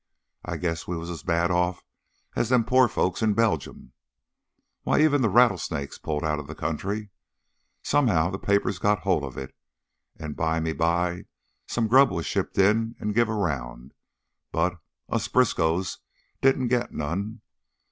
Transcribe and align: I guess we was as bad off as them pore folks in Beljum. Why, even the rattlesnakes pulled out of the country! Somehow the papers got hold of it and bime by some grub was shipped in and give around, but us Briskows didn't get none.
I 0.43 0.57
guess 0.57 0.87
we 0.87 0.97
was 0.97 1.11
as 1.11 1.21
bad 1.21 1.51
off 1.51 1.83
as 2.35 2.49
them 2.49 2.63
pore 2.63 2.87
folks 2.89 3.21
in 3.21 3.35
Beljum. 3.35 3.91
Why, 4.81 4.99
even 4.99 5.21
the 5.21 5.29
rattlesnakes 5.29 5.99
pulled 5.99 6.23
out 6.23 6.39
of 6.39 6.47
the 6.47 6.55
country! 6.55 7.11
Somehow 7.83 8.31
the 8.31 8.39
papers 8.39 8.79
got 8.79 9.01
hold 9.01 9.23
of 9.23 9.37
it 9.37 9.53
and 10.17 10.35
bime 10.35 10.75
by 10.75 11.25
some 11.67 11.87
grub 11.87 12.09
was 12.09 12.25
shipped 12.25 12.57
in 12.57 12.95
and 12.99 13.13
give 13.13 13.29
around, 13.29 13.93
but 14.51 14.79
us 15.07 15.27
Briskows 15.27 15.99
didn't 16.41 16.69
get 16.69 16.91
none. 16.91 17.41